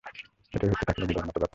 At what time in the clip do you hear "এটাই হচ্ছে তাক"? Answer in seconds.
0.55-0.97